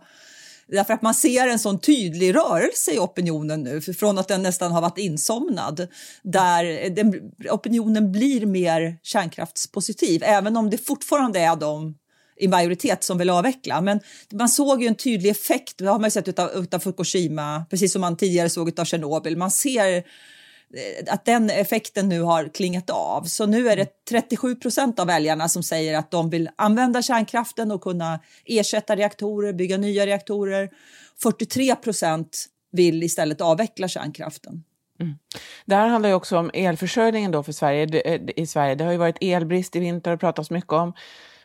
Därför 0.71 0.93
att 0.93 1.01
man 1.01 1.13
ser 1.13 1.47
en 1.47 1.59
sån 1.59 1.79
tydlig 1.79 2.35
rörelse 2.35 2.91
i 2.91 2.99
opinionen 2.99 3.63
nu, 3.63 3.81
från 3.81 4.17
att 4.17 4.27
den 4.27 4.43
nästan 4.43 4.71
har 4.71 4.81
varit 4.81 4.97
insomnad, 4.97 5.87
där 6.23 6.89
den, 6.89 7.31
opinionen 7.51 8.11
blir 8.11 8.45
mer 8.45 8.97
kärnkraftspositiv, 9.03 10.23
även 10.23 10.57
om 10.57 10.69
det 10.69 10.77
fortfarande 10.77 11.39
är 11.39 11.55
de 11.55 11.95
i 12.41 12.47
majoritet 12.47 13.03
som 13.03 13.17
vill 13.17 13.29
avveckla. 13.29 13.81
Men 13.81 13.99
man 14.31 14.49
såg 14.49 14.81
ju 14.81 14.87
en 14.87 14.95
tydlig 14.95 15.29
effekt, 15.29 15.77
det 15.77 15.85
har 15.85 15.99
man 15.99 16.11
sett 16.11 16.27
utav, 16.27 16.49
utav 16.55 16.79
Fukushima, 16.79 17.65
precis 17.69 17.93
som 17.93 18.01
man 18.01 18.17
tidigare 18.17 18.49
såg 18.49 18.79
av 18.79 18.85
Tjernobyl. 18.85 19.37
Man 19.37 19.51
ser 19.51 19.97
eh, 19.97 20.03
att 21.07 21.25
den 21.25 21.49
effekten 21.49 22.09
nu 22.09 22.21
har 22.21 22.53
klingat 22.53 22.89
av. 22.89 23.23
Så 23.23 23.45
nu 23.45 23.69
är 23.69 23.77
det 23.77 24.05
37 24.09 24.55
procent 24.55 24.99
av 24.99 25.07
väljarna 25.07 25.49
som 25.49 25.63
säger 25.63 25.97
att 25.97 26.11
de 26.11 26.29
vill 26.29 26.49
använda 26.55 27.01
kärnkraften 27.01 27.71
och 27.71 27.81
kunna 27.81 28.19
ersätta 28.45 28.95
reaktorer, 28.95 29.53
bygga 29.53 29.77
nya 29.77 30.05
reaktorer. 30.05 30.69
43 31.23 31.75
procent 31.75 32.45
vill 32.71 33.03
istället 33.03 33.41
avveckla 33.41 33.87
kärnkraften. 33.87 34.63
Mm. 34.99 35.15
Det 35.65 35.75
här 35.75 35.87
handlar 35.87 36.09
ju 36.09 36.15
också 36.15 36.37
om 36.37 36.51
elförsörjningen 36.53 37.31
då 37.31 37.43
för 37.43 37.51
Sverige, 37.51 38.01
eh, 38.01 38.21
i 38.35 38.47
Sverige. 38.47 38.75
Det 38.75 38.83
har 38.83 38.91
ju 38.91 38.97
varit 38.97 39.17
elbrist 39.21 39.75
i 39.75 39.79
vinter 39.79 40.11
och 40.11 40.19
pratats 40.19 40.51
mycket 40.51 40.73
om 40.73 40.93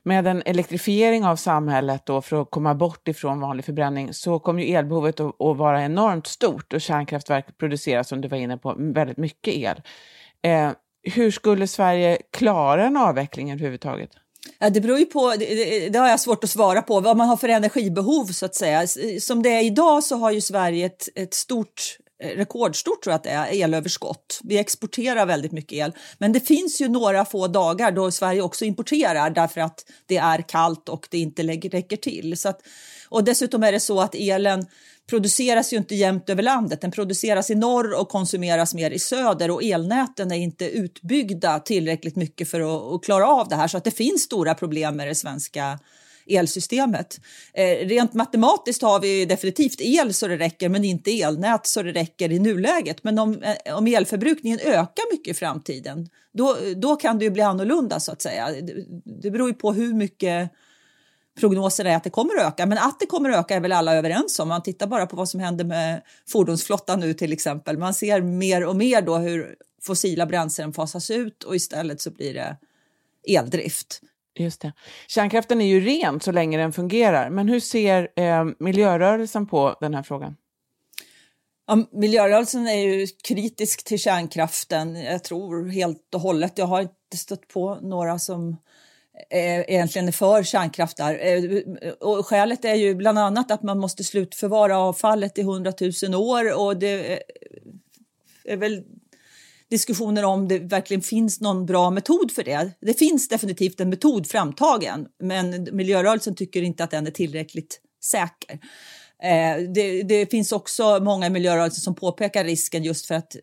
med 0.06 0.26
en 0.26 0.42
elektrifiering 0.46 1.24
av 1.24 1.36
samhället 1.36 2.06
då 2.06 2.22
för 2.22 2.42
att 2.42 2.50
komma 2.50 2.74
bort 2.74 3.08
ifrån 3.08 3.40
vanlig 3.40 3.64
förbränning 3.64 4.14
så 4.14 4.38
kommer 4.38 4.62
ju 4.62 4.74
elbehovet 4.74 5.20
att, 5.20 5.40
att 5.40 5.56
vara 5.56 5.84
enormt 5.84 6.26
stort 6.26 6.72
och 6.72 6.80
kärnkraftverk 6.80 7.58
producerar, 7.58 8.02
som 8.02 8.20
du 8.20 8.28
var 8.28 8.36
inne 8.36 8.58
på, 8.58 8.74
väldigt 8.78 9.16
mycket 9.16 9.54
el. 9.54 9.82
Eh, 10.42 10.70
hur 11.02 11.30
skulle 11.30 11.66
Sverige 11.66 12.18
klara 12.30 12.86
en 12.86 12.96
avveckling 12.96 13.52
överhuvudtaget? 13.52 14.10
Ja, 14.58 14.70
det 14.70 14.80
beror 14.80 14.98
ju 14.98 15.06
på, 15.06 15.34
det, 15.38 15.88
det, 15.88 15.98
har 15.98 16.08
jag 16.08 16.20
svårt 16.20 16.44
att 16.44 16.50
svara 16.50 16.82
på, 16.82 17.00
vad 17.00 17.16
man 17.16 17.28
har 17.28 17.36
för 17.36 17.48
energibehov 17.48 18.24
så 18.24 18.46
att 18.46 18.54
säga. 18.54 18.86
Som 19.20 19.42
det 19.42 19.48
är 19.48 19.64
idag 19.64 20.04
så 20.04 20.16
har 20.16 20.30
ju 20.30 20.40
Sverige 20.40 20.86
ett, 20.86 21.08
ett 21.14 21.34
stort 21.34 21.96
rekordstort 22.22 23.02
tror 23.02 23.12
jag 23.12 23.16
att 23.16 23.24
det 23.24 23.30
är, 23.30 23.64
elöverskott. 23.64 24.40
Vi 24.44 24.58
exporterar 24.58 25.26
väldigt 25.26 25.52
mycket 25.52 25.72
el. 25.72 25.92
Men 26.18 26.32
det 26.32 26.40
finns 26.40 26.80
ju 26.80 26.88
några 26.88 27.24
få 27.24 27.46
dagar 27.46 27.90
då 27.90 28.10
Sverige 28.10 28.42
också 28.42 28.64
importerar 28.64 29.30
därför 29.30 29.60
att 29.60 29.84
det 30.06 30.16
är 30.16 30.48
kallt 30.48 30.88
och 30.88 31.08
det 31.10 31.18
inte 31.18 31.42
räcker 31.42 31.96
till. 31.96 32.36
Så 32.36 32.48
att, 32.48 32.60
och 33.08 33.24
dessutom 33.24 33.62
är 33.62 33.72
det 33.72 33.80
så 33.80 34.00
att 34.00 34.14
elen 34.14 34.66
produceras 35.10 35.72
ju 35.72 35.76
inte 35.76 35.94
jämnt 35.94 36.30
över 36.30 36.42
landet. 36.42 36.80
Den 36.80 36.90
produceras 36.90 37.50
i 37.50 37.54
norr 37.54 38.00
och 38.00 38.08
konsumeras 38.08 38.74
mer 38.74 38.90
i 38.90 38.98
söder 38.98 39.50
och 39.50 39.62
elnäten 39.62 40.32
är 40.32 40.36
inte 40.36 40.64
utbyggda 40.64 41.58
tillräckligt 41.58 42.16
mycket 42.16 42.50
för 42.50 42.60
att, 42.60 42.94
att 42.94 43.04
klara 43.04 43.26
av 43.26 43.48
det 43.48 43.56
här 43.56 43.68
så 43.68 43.76
att 43.76 43.84
det 43.84 43.90
finns 43.90 44.22
stora 44.22 44.54
problem 44.54 44.96
med 44.96 45.08
det 45.08 45.14
svenska 45.14 45.78
elsystemet. 46.26 47.20
Eh, 47.54 47.86
rent 47.86 48.14
matematiskt 48.14 48.82
har 48.82 49.00
vi 49.00 49.24
definitivt 49.24 49.80
el 49.80 50.14
så 50.14 50.28
det 50.28 50.36
räcker 50.36 50.68
men 50.68 50.84
inte 50.84 51.22
elnät 51.22 51.66
så 51.66 51.82
det 51.82 51.92
räcker 51.92 52.32
i 52.32 52.38
nuläget. 52.38 53.04
Men 53.04 53.18
om, 53.18 53.42
eh, 53.42 53.76
om 53.76 53.86
elförbrukningen 53.86 54.58
ökar 54.58 55.12
mycket 55.12 55.30
i 55.30 55.34
framtiden 55.34 56.08
då, 56.32 56.56
då 56.76 56.96
kan 56.96 57.18
det 57.18 57.24
ju 57.24 57.30
bli 57.30 57.42
annorlunda 57.42 58.00
så 58.00 58.12
att 58.12 58.22
säga. 58.22 58.48
Det, 58.62 58.74
det 59.22 59.30
beror 59.30 59.48
ju 59.48 59.54
på 59.54 59.72
hur 59.72 59.94
mycket 59.94 60.50
prognoser 61.40 61.84
är 61.84 61.96
att 61.96 62.04
det 62.04 62.10
kommer 62.10 62.36
att 62.36 62.46
öka. 62.52 62.66
Men 62.66 62.78
att 62.78 63.00
det 63.00 63.06
kommer 63.06 63.30
att 63.30 63.36
öka 63.36 63.54
är 63.54 63.60
väl 63.60 63.72
alla 63.72 63.94
överens 63.94 64.38
om. 64.38 64.48
Man 64.48 64.62
tittar 64.62 64.86
bara 64.86 65.06
på 65.06 65.16
vad 65.16 65.28
som 65.28 65.40
händer 65.40 65.64
med 65.64 66.02
fordonsflottan 66.28 67.00
nu 67.00 67.14
till 67.14 67.32
exempel. 67.32 67.78
Man 67.78 67.94
ser 67.94 68.20
mer 68.20 68.64
och 68.64 68.76
mer 68.76 69.02
då 69.02 69.16
hur 69.16 69.56
fossila 69.82 70.26
bränslen 70.26 70.72
fasas 70.72 71.10
ut 71.10 71.44
och 71.44 71.56
istället 71.56 72.00
så 72.00 72.10
blir 72.10 72.34
det 72.34 72.56
eldrift. 73.28 74.00
Just 74.38 74.60
det. 74.60 74.72
Kärnkraften 75.08 75.60
är 75.60 75.66
ju 75.66 75.80
ren 75.80 76.20
så 76.20 76.32
länge 76.32 76.58
den 76.58 76.72
fungerar, 76.72 77.30
men 77.30 77.48
hur 77.48 77.60
ser 77.60 78.08
eh, 78.16 78.44
miljörörelsen 78.58 79.46
på 79.46 79.76
den 79.80 79.94
här 79.94 80.02
frågan? 80.02 80.36
Ja, 81.66 81.86
miljörörelsen 81.92 82.66
är 82.66 82.80
ju 82.80 83.06
kritisk 83.06 83.84
till 83.84 83.98
kärnkraften, 83.98 84.96
jag 84.96 85.24
tror 85.24 85.68
helt 85.68 86.14
och 86.14 86.20
hållet. 86.20 86.58
Jag 86.58 86.66
har 86.66 86.80
inte 86.80 87.16
stött 87.16 87.48
på 87.48 87.78
några 87.82 88.18
som 88.18 88.56
är, 89.30 89.70
egentligen 89.70 90.08
är 90.08 90.12
för 90.12 90.42
kärnkraft 90.42 90.96
där. 90.96 91.26
Eh, 91.26 91.92
och 91.92 92.26
skälet 92.26 92.64
är 92.64 92.74
ju 92.74 92.94
bland 92.94 93.18
annat 93.18 93.50
att 93.50 93.62
man 93.62 93.78
måste 93.78 94.04
slutförvara 94.04 94.78
avfallet 94.78 95.38
i 95.38 95.42
hundratusen 95.42 96.14
år 96.14 96.58
och 96.60 96.76
det 96.76 97.12
eh, 97.12 97.18
är 98.44 98.56
väl 98.56 98.84
diskussioner 99.70 100.24
om 100.24 100.48
det 100.48 100.58
verkligen 100.58 101.02
finns 101.02 101.40
någon 101.40 101.66
bra 101.66 101.90
metod 101.90 102.32
för 102.32 102.44
det. 102.44 102.70
Det 102.80 102.94
finns 102.94 103.28
definitivt 103.28 103.80
en 103.80 103.88
metod 103.88 104.26
framtagen, 104.26 105.06
men 105.22 105.68
miljörörelsen 105.72 106.34
tycker 106.34 106.62
inte 106.62 106.84
att 106.84 106.90
den 106.90 107.06
är 107.06 107.10
tillräckligt 107.10 107.80
säker. 108.04 108.60
Eh, 109.22 109.72
det, 109.74 110.02
det, 110.02 110.30
finns 110.30 110.52
också 110.52 111.00
många 111.02 111.26
i 111.26 111.30
miljörörelsen 111.30 111.80
som 111.80 111.94
påpekar 111.94 112.44
risken 112.44 112.84
just 112.84 113.06
för 113.06 113.14
att 113.14 113.34
eh, 113.34 113.40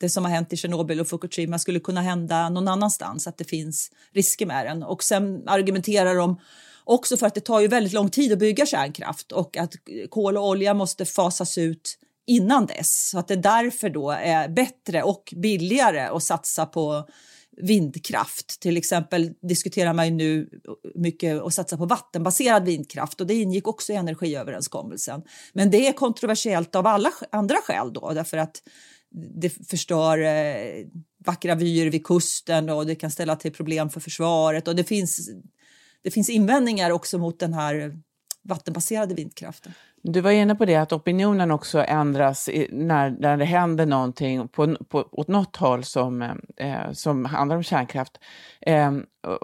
det 0.00 0.08
som 0.08 0.24
har 0.24 0.32
hänt 0.32 0.52
i 0.52 0.56
Tjernobyl 0.56 1.00
och 1.00 1.08
Fukushima 1.08 1.58
skulle 1.58 1.80
kunna 1.80 2.00
hända 2.00 2.48
någon 2.48 2.68
annanstans, 2.68 3.26
att 3.26 3.38
det 3.38 3.44
finns 3.44 3.90
risker 4.12 4.46
med 4.46 4.66
den. 4.66 4.82
Och 4.82 5.04
sen 5.04 5.48
argumenterar 5.48 6.14
de 6.14 6.40
också 6.84 7.16
för 7.16 7.26
att 7.26 7.34
det 7.34 7.40
tar 7.40 7.60
ju 7.60 7.68
väldigt 7.68 7.92
lång 7.92 8.10
tid 8.10 8.32
att 8.32 8.38
bygga 8.38 8.66
kärnkraft 8.66 9.32
och 9.32 9.56
att 9.56 9.74
kol 10.10 10.36
och 10.36 10.48
olja 10.48 10.74
måste 10.74 11.04
fasas 11.04 11.58
ut 11.58 11.98
innan 12.28 12.66
dess. 12.66 13.08
Så 13.10 13.18
att 13.18 13.28
det 13.28 13.36
därför 13.36 13.90
då 13.90 14.10
är 14.10 14.48
bättre 14.48 15.02
och 15.02 15.34
billigare 15.36 16.00
att 16.00 16.22
satsa 16.22 16.66
på 16.66 17.08
vindkraft. 17.62 18.60
Till 18.60 18.76
exempel 18.76 19.32
diskuterar 19.48 19.92
man 19.92 20.06
ju 20.06 20.14
nu 20.14 20.48
mycket 20.94 21.42
att 21.42 21.54
satsa 21.54 21.76
på 21.76 21.86
vattenbaserad 21.86 22.64
vindkraft 22.64 23.20
och 23.20 23.26
det 23.26 23.34
ingick 23.34 23.68
också 23.68 23.92
i 23.92 23.96
energiöverenskommelsen. 23.96 25.22
Men 25.52 25.70
det 25.70 25.88
är 25.88 25.92
kontroversiellt 25.92 26.74
av 26.74 26.86
alla 26.86 27.10
andra 27.32 27.56
skäl 27.56 27.92
då 27.92 28.12
därför 28.12 28.36
att 28.36 28.62
det 29.40 29.50
förstör 29.50 30.18
eh, 30.18 30.86
vackra 31.26 31.54
vyer 31.54 31.90
vid 31.90 32.06
kusten 32.06 32.70
och 32.70 32.86
det 32.86 32.94
kan 32.94 33.10
ställa 33.10 33.36
till 33.36 33.52
problem 33.52 33.90
för 33.90 34.00
försvaret 34.00 34.68
och 34.68 34.76
det 34.76 34.84
finns, 34.84 35.30
det 36.02 36.10
finns 36.10 36.30
invändningar 36.30 36.90
också 36.90 37.18
mot 37.18 37.40
den 37.40 37.54
här 37.54 38.02
vattenbaserade 38.48 39.14
vindkraften. 39.14 39.72
Du 40.02 40.20
var 40.20 40.30
inne 40.30 40.54
på 40.54 40.64
det 40.64 40.76
att 40.76 40.92
opinionen 40.92 41.50
också 41.50 41.84
ändras 41.84 42.48
i, 42.48 42.68
när, 42.72 43.10
när 43.10 43.36
det 43.36 43.44
händer 43.44 43.86
någonting 43.86 44.48
på, 44.48 44.76
på, 44.88 45.08
åt 45.12 45.28
något 45.28 45.56
håll 45.56 45.84
som, 45.84 46.22
eh, 46.22 46.34
eh, 46.56 46.92
som 46.92 47.24
handlar 47.24 47.56
om 47.56 47.62
kärnkraft. 47.62 48.20
Eh, 48.60 48.92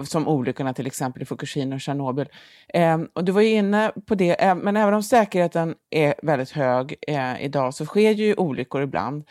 som 0.04 0.28
olyckorna 0.28 0.75
till 0.75 0.87
exempel 0.87 1.23
i 1.23 1.25
Fukushima 1.25 1.75
och 1.75 1.80
Tjernobyl. 1.80 2.28
Eh, 2.68 2.99
och 3.12 3.25
du 3.25 3.32
var 3.32 3.42
inne 3.42 3.92
på 4.06 4.14
det, 4.14 4.42
eh, 4.42 4.54
men 4.54 4.76
även 4.76 4.94
om 4.94 5.02
säkerheten 5.02 5.75
är 5.90 6.14
väldigt 6.23 6.50
hög 6.50 6.94
eh, 7.08 7.44
idag 7.44 7.75
så 7.75 7.87
sker 7.87 8.11
ju 8.11 8.34
olyckor 8.34 8.82
ibland. 8.82 9.25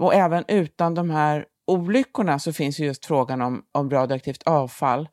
Och 0.00 0.14
även 0.14 0.44
utan 0.48 0.94
de 0.94 1.10
här 1.10 1.46
olyckorna 1.66 2.38
så 2.38 2.52
finns 2.52 2.80
ju 2.80 2.84
just 2.86 3.06
frågan 3.06 3.42
om, 3.42 3.62
om 3.72 3.90
radioaktivt 3.90 4.42
avfall. 4.42 5.08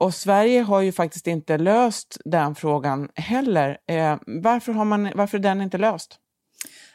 Och 0.00 0.14
Sverige 0.14 0.60
har 0.60 0.80
ju 0.80 0.92
faktiskt 0.92 1.26
inte 1.26 1.58
löst 1.58 2.18
den 2.24 2.54
frågan 2.54 3.08
heller. 3.14 3.78
Eh, 3.88 4.16
varför, 4.26 4.72
har 4.72 4.84
man, 4.84 5.10
varför 5.14 5.38
är 5.38 5.42
den 5.42 5.62
inte 5.62 5.78
löst? 5.78 6.18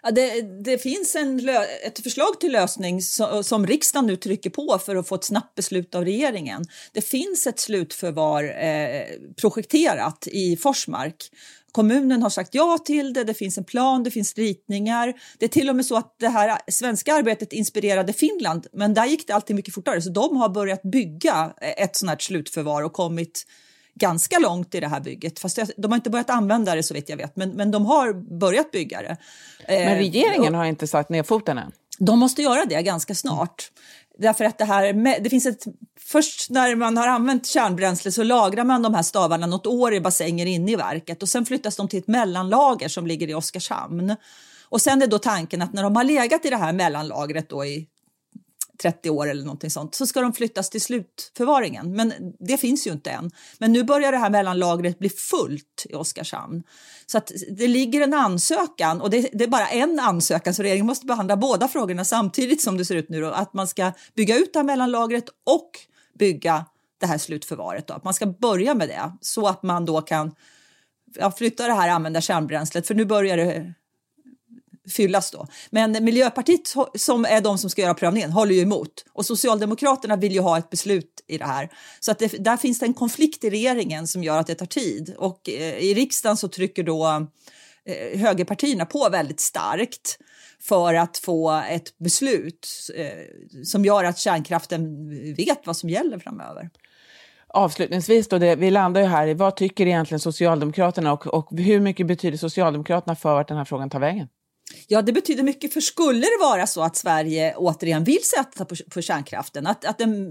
Ja, 0.03 0.11
det, 0.11 0.41
det, 0.41 0.77
finns 0.77 1.15
en, 1.15 1.49
ett 1.85 2.03
förslag 2.03 2.39
till 2.39 2.51
lösning 2.51 3.01
som, 3.01 3.43
som, 3.43 3.67
riksdagen 3.67 4.07
nu 4.07 4.15
trycker 4.15 4.49
på 4.49 4.79
för 4.85 4.95
att 4.95 5.07
få 5.07 5.15
ett 5.15 5.23
snabbt 5.23 5.55
beslut 5.55 5.95
av 5.95 6.05
regeringen. 6.05 6.65
Det 6.93 7.01
finns 7.01 7.47
ett 7.47 7.59
slutförvar 7.59 8.43
eh, 8.43 9.05
projekterat 9.41 10.27
i 10.27 10.57
Forsmark 10.57 11.29
Kommunen 11.75 12.23
har 12.23 12.29
sagt 12.29 12.55
ja 12.55 12.77
till 12.85 13.13
det, 13.13 13.23
det 13.23 13.33
finns 13.33 13.57
en 13.57 13.63
plan, 13.63 14.03
det 14.03 14.11
finns 14.11 14.35
ritningar. 14.35 15.13
Det 15.39 15.45
är 15.45 15.49
till 15.49 15.69
och 15.69 15.75
med 15.75 15.85
så 15.85 15.97
att 15.97 16.15
det 16.19 16.27
här 16.27 16.59
svenska 16.67 17.13
arbetet 17.13 17.53
inspirerade 17.53 18.13
Finland, 18.13 18.67
men 18.73 18.93
där 18.93 19.05
gick 19.05 19.27
det 19.27 19.33
alltid 19.33 19.55
mycket 19.55 19.73
fortare. 19.73 20.01
Så 20.01 20.09
de 20.09 20.37
har 20.37 20.49
börjat 20.49 20.81
bygga 20.81 21.53
ett 21.77 21.95
sånt 21.95 22.09
här 22.09 22.17
slutförvar 22.19 22.83
och 22.83 22.93
kommit 22.93 23.45
ganska 23.95 24.39
långt 24.39 24.75
i 24.75 24.79
det 24.79 24.87
här 24.87 24.99
bygget. 24.99 25.39
Fast 25.39 25.59
de 25.77 25.91
har 25.91 25.95
inte 25.95 26.09
börjat 26.09 26.29
använda 26.29 26.75
det 26.75 26.83
så 26.83 26.93
vitt 26.93 27.09
jag 27.09 27.17
vet, 27.17 27.35
men, 27.35 27.49
men 27.49 27.71
de 27.71 27.85
har 27.85 28.37
börjat 28.39 28.71
bygga 28.71 29.01
det. 29.01 29.17
Men 29.67 29.97
regeringen 29.97 30.53
eh, 30.53 30.57
har 30.57 30.65
inte 30.65 30.87
satt 30.87 31.09
ner 31.09 31.23
foten 31.23 31.57
än? 31.57 31.71
De 31.99 32.19
måste 32.19 32.41
göra 32.41 32.65
det 32.65 32.81
ganska 32.81 33.15
snart. 33.15 33.71
Därför 34.17 34.45
att 34.45 34.57
det 34.57 34.65
här, 34.65 34.93
det 35.19 35.29
finns 35.29 35.45
ett, 35.45 35.63
först 35.99 36.49
när 36.49 36.75
man 36.75 36.97
har 36.97 37.07
använt 37.07 37.47
kärnbränsle 37.47 38.11
så 38.11 38.23
lagrar 38.23 38.63
man 38.63 38.81
de 38.81 38.93
här 38.93 39.03
stavarna 39.03 39.47
något 39.47 39.67
år 39.67 39.93
i 39.93 39.99
bassänger 39.99 40.45
inne 40.45 40.71
i 40.71 40.75
verket 40.75 41.23
och 41.23 41.29
sen 41.29 41.45
flyttas 41.45 41.75
de 41.75 41.87
till 41.87 41.99
ett 41.99 42.07
mellanlager 42.07 42.87
som 42.87 43.07
ligger 43.07 43.29
i 43.29 43.33
Oskarshamn. 43.33 44.15
Och 44.69 44.81
sen 44.81 45.01
är 45.01 45.07
då 45.07 45.19
tanken 45.19 45.61
att 45.61 45.73
när 45.73 45.83
de 45.83 45.95
har 45.95 46.03
legat 46.03 46.45
i 46.45 46.49
det 46.49 46.57
här 46.57 46.73
mellanlagret 46.73 47.49
då 47.49 47.65
i 47.65 47.87
30 48.81 49.09
år 49.09 49.27
eller 49.27 49.43
någonting 49.43 49.69
sånt 49.69 49.95
så 49.95 50.07
ska 50.07 50.21
de 50.21 50.33
flyttas 50.33 50.69
till 50.69 50.81
slutförvaringen. 50.81 51.95
Men 51.95 52.13
det 52.39 52.57
finns 52.57 52.87
ju 52.87 52.91
inte 52.91 53.11
än. 53.11 53.31
Men 53.57 53.73
nu 53.73 53.83
börjar 53.83 54.11
det 54.11 54.17
här 54.17 54.29
mellanlagret 54.29 54.99
bli 54.99 55.09
fullt 55.09 55.85
i 55.89 55.93
Oskarshamn. 55.93 56.63
Så 57.05 57.17
att 57.17 57.31
det 57.51 57.67
ligger 57.67 58.01
en 58.01 58.13
ansökan 58.13 59.01
och 59.01 59.09
det, 59.09 59.29
det, 59.33 59.43
är 59.43 59.47
bara 59.47 59.67
en 59.67 59.99
ansökan 59.99 60.53
så 60.53 60.63
regeringen 60.63 60.85
måste 60.85 61.05
behandla 61.05 61.37
båda 61.37 61.67
frågorna 61.67 62.05
samtidigt 62.05 62.61
som 62.61 62.77
det 62.77 62.85
ser 62.85 62.95
ut 62.95 63.09
nu 63.09 63.21
då, 63.21 63.27
att 63.27 63.53
man 63.53 63.67
ska 63.67 63.91
bygga 64.15 64.37
ut 64.37 64.53
det 64.53 64.59
här 64.59 64.63
mellanlagret 64.63 65.25
och 65.43 65.69
bygga 66.19 66.65
det 66.99 67.05
här 67.05 67.17
slutförvaret. 67.17 67.87
Då. 67.87 67.93
Att 67.93 68.03
man 68.03 68.13
ska 68.13 68.25
börja 68.25 68.73
med 68.73 68.89
det 68.89 69.11
så 69.21 69.47
att 69.47 69.63
man 69.63 69.85
då 69.85 70.01
kan 70.01 70.35
ja, 71.15 71.31
flytta 71.31 71.67
det 71.67 71.73
här 71.73 71.89
använda 71.89 72.21
kärnbränslet 72.21 72.87
för 72.87 72.95
nu 72.95 73.05
börjar 73.05 73.37
det 73.37 73.73
fyllas 74.89 75.31
då. 75.31 75.47
Men 75.69 76.03
Miljöpartiet 76.03 76.73
som 76.95 77.25
är 77.25 77.41
de 77.41 77.57
som 77.57 77.69
ska 77.69 77.81
göra 77.81 77.93
prövningen 77.93 78.31
håller 78.31 78.55
ju 78.55 78.61
emot 78.61 79.05
och 79.13 79.25
Socialdemokraterna 79.25 80.15
vill 80.15 80.33
ju 80.33 80.39
ha 80.39 80.57
ett 80.57 80.69
beslut 80.69 81.23
i 81.27 81.37
det 81.37 81.45
här. 81.45 81.69
Så 81.99 82.11
att 82.11 82.19
det, 82.19 82.27
där 82.27 82.57
finns 82.57 82.79
det 82.79 82.85
en 82.85 82.93
konflikt 82.93 83.43
i 83.43 83.49
regeringen 83.49 84.07
som 84.07 84.23
gör 84.23 84.39
att 84.39 84.47
det 84.47 84.55
tar 84.55 84.65
tid 84.65 85.15
och 85.17 85.49
eh, 85.49 85.77
i 85.77 85.93
riksdagen 85.93 86.37
så 86.37 86.47
trycker 86.47 86.83
då 86.83 87.27
eh, 87.85 88.19
högerpartierna 88.19 88.85
på 88.85 89.09
väldigt 89.11 89.39
starkt 89.39 90.17
för 90.61 90.93
att 90.93 91.17
få 91.17 91.51
ett 91.69 91.97
beslut 91.97 92.67
eh, 92.95 93.63
som 93.63 93.85
gör 93.85 94.03
att 94.03 94.17
kärnkraften 94.17 95.09
vet 95.35 95.67
vad 95.67 95.77
som 95.77 95.89
gäller 95.89 96.19
framöver. 96.19 96.69
Avslutningsvis, 97.47 98.27
då 98.27 98.37
det, 98.37 98.55
vi 98.55 98.71
landar 98.71 99.01
ju 99.01 99.07
här 99.07 99.27
i 99.27 99.33
vad 99.33 99.55
tycker 99.55 99.87
egentligen 99.87 100.19
Socialdemokraterna 100.19 101.13
och, 101.13 101.27
och 101.27 101.49
hur 101.51 101.79
mycket 101.79 102.07
betyder 102.07 102.37
Socialdemokraterna 102.37 103.15
för 103.15 103.33
vart 103.33 103.47
den 103.47 103.57
här 103.57 103.65
frågan 103.65 103.89
tar 103.89 103.99
vägen? 103.99 104.27
Ja, 104.87 105.01
det 105.01 105.11
betyder 105.11 105.43
mycket, 105.43 105.73
för 105.73 105.81
skulle 105.81 106.19
det 106.19 106.37
vara 106.39 106.67
så 106.67 106.81
att 106.81 106.95
Sverige 106.95 107.55
återigen 107.55 108.03
vill 108.03 108.23
sätta 108.23 108.65
på, 108.65 108.75
på 108.89 109.01
kärnkraften, 109.01 109.67
att, 109.67 109.85
att, 109.85 109.97
den, 109.97 110.29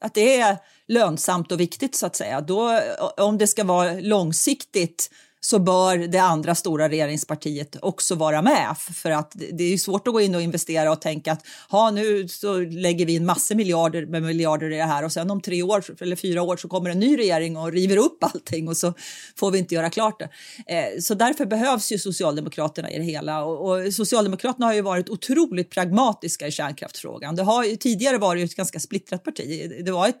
att 0.00 0.14
det 0.14 0.40
är 0.40 0.56
lönsamt 0.86 1.52
och 1.52 1.60
viktigt 1.60 1.94
så 1.94 2.06
att 2.06 2.16
säga, 2.16 2.40
då 2.40 2.80
om 3.16 3.38
det 3.38 3.46
ska 3.46 3.64
vara 3.64 3.92
långsiktigt 3.92 5.10
så 5.40 5.58
bör 5.58 5.98
det 5.98 6.18
andra 6.18 6.54
stora 6.54 6.88
regeringspartiet 6.88 7.76
också 7.82 8.14
vara 8.14 8.42
med. 8.42 8.76
För 8.94 9.10
att 9.10 9.36
det 9.52 9.64
är 9.64 9.78
svårt 9.78 10.06
att 10.08 10.12
gå 10.12 10.20
in 10.20 10.34
och 10.34 10.42
investera 10.42 10.92
och 10.92 11.00
tänka 11.00 11.32
att 11.32 11.46
ha, 11.68 11.90
nu 11.90 12.28
så 12.28 12.58
lägger 12.58 13.06
vi 13.06 13.14
in 13.14 13.26
massor 13.26 13.54
miljarder 13.54 14.06
med 14.06 14.22
miljarder 14.22 14.72
i 14.72 14.76
det 14.76 14.84
här 14.84 15.04
och 15.04 15.12
sen 15.12 15.30
om 15.30 15.40
tre 15.40 15.62
år 15.62 15.84
eller 16.00 16.16
fyra 16.16 16.42
år 16.42 16.56
så 16.56 16.68
kommer 16.68 16.90
en 16.90 16.98
ny 16.98 17.18
regering 17.18 17.56
och 17.56 17.72
river 17.72 17.96
upp 17.96 18.24
allting 18.24 18.68
och 18.68 18.76
så 18.76 18.94
får 19.36 19.50
vi 19.50 19.58
inte 19.58 19.74
göra 19.74 19.90
klart 19.90 20.18
det. 20.18 20.28
Eh, 20.74 21.00
så 21.00 21.14
därför 21.14 21.46
behövs 21.46 21.92
ju 21.92 21.98
Socialdemokraterna 21.98 22.90
i 22.90 22.98
det 22.98 23.04
hela 23.04 23.44
och 23.44 23.94
Socialdemokraterna 23.94 24.66
har 24.66 24.74
ju 24.74 24.82
varit 24.82 25.08
otroligt 25.08 25.70
pragmatiska 25.70 26.46
i 26.46 26.50
kärnkraftsfrågan. 26.50 27.36
Det 27.36 27.42
har 27.42 27.64
ju 27.64 27.76
tidigare 27.76 28.18
varit 28.18 28.50
ett 28.50 28.56
ganska 28.56 28.80
splittrat 28.80 29.24
parti. 29.24 29.72
Det, 29.84 29.92
var 29.92 30.08
ett, 30.08 30.18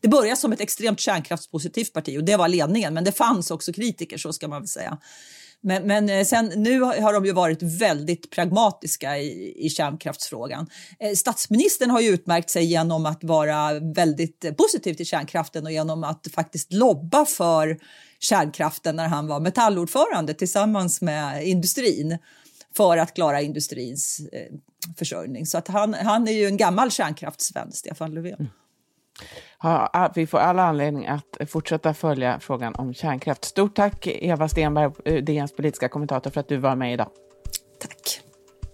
det 0.00 0.08
började 0.08 0.36
som 0.36 0.52
ett 0.52 0.60
extremt 0.60 1.00
kärnkraftspositivt 1.00 1.92
parti 1.92 2.18
och 2.18 2.24
det 2.24 2.36
var 2.36 2.48
ledningen, 2.48 2.94
men 2.94 3.04
det 3.04 3.12
fanns 3.12 3.50
också 3.50 3.72
kritiker, 3.72 4.18
så 4.18 4.32
ska 4.32 4.48
man 4.48 4.59
man 4.60 4.66
säga. 4.66 4.98
Men, 5.62 5.86
men 5.86 6.08
eh, 6.08 6.24
sen, 6.24 6.52
nu 6.56 6.80
har 6.80 7.12
de 7.12 7.26
ju 7.26 7.32
varit 7.32 7.62
väldigt 7.62 8.30
pragmatiska 8.30 9.18
i, 9.18 9.54
i 9.66 9.70
kärnkraftsfrågan. 9.70 10.66
Eh, 10.98 11.14
statsministern 11.14 11.90
har 11.90 12.00
ju 12.00 12.08
utmärkt 12.08 12.50
sig 12.50 12.64
genom 12.64 13.06
att 13.06 13.24
vara 13.24 13.80
väldigt 13.80 14.44
eh, 14.44 14.52
positiv 14.52 14.94
till 14.94 15.06
kärnkraften 15.06 15.64
och 15.64 15.72
genom 15.72 16.04
att 16.04 16.26
faktiskt 16.34 16.72
lobba 16.72 17.26
för 17.26 17.78
kärnkraften 18.20 18.96
när 18.96 19.08
han 19.08 19.26
var 19.26 19.40
metallordförande 19.40 20.34
tillsammans 20.34 21.00
med 21.00 21.46
industrin 21.46 22.18
för 22.76 22.96
att 22.96 23.14
klara 23.14 23.40
industrins 23.40 24.20
försörjning. 24.98 25.46
Så 25.46 25.58
att 25.58 25.68
han, 25.68 25.94
han 25.94 26.28
är 26.28 26.32
ju 26.32 26.46
en 26.46 26.56
gammal 26.56 26.90
kärnkraftsvän, 26.90 27.72
Stefan 27.72 28.14
Löfven. 28.14 28.48
Mm 29.62 30.10
vi 30.14 30.26
får 30.26 30.38
alla 30.38 30.62
anledning 30.62 31.06
att 31.06 31.36
fortsätta 31.46 31.94
följa 31.94 32.40
frågan 32.40 32.74
om 32.74 32.94
kärnkraft. 32.94 33.44
Stort 33.44 33.76
tack 33.76 34.06
Eva 34.06 34.48
Stenberg, 34.48 34.92
eh, 35.04 35.24
DNs 35.24 35.52
politiska 35.56 35.88
kommentator, 35.88 36.30
för 36.30 36.40
att 36.40 36.48
du 36.48 36.56
var 36.56 36.76
med 36.76 36.92
idag. 36.92 37.08
Tack. 37.80 38.20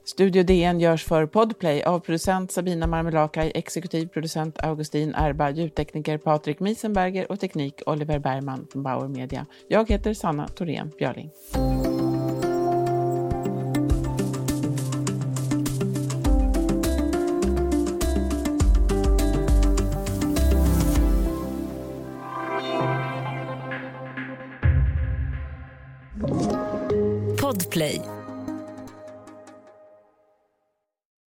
Studio 0.05 0.43
DN 0.43 0.81
görs 0.81 1.05
för 1.05 1.27
Podplay 1.27 1.83
av 1.83 2.01
producent 2.01 2.53
Sabina 2.53 2.87
Marmelakai, 2.87 3.53
exekutiv 3.55 4.07
producent 4.07 4.59
Augustin 4.59 5.15
Erba, 5.15 5.51
ljudtekniker 5.51 6.19
Patrik 6.19 6.61
Miesenberger 6.61 7.33
och 7.33 7.41
teknik 7.41 7.83
Oliver 7.87 8.19
Bergman 8.19 8.67
från 8.73 8.83
Bauer 8.83 9.09
Media. 9.09 9.47
Jag 9.69 9.91
heter 9.91 10.15
Sanna 10.15 10.49
Thorén 10.49 10.93
Björling. 10.99 11.31